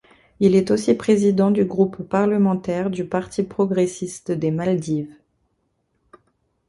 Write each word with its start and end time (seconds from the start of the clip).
Il 0.39 0.55
est 0.55 0.71
aussi 0.71 0.95
président 0.95 1.51
du 1.51 1.63
groupe 1.63 2.01
parlementaire 2.01 2.89
du 2.89 3.05
Parti 3.05 3.43
progressiste 3.43 4.31
des 4.31 4.49
Maldives. 4.49 5.13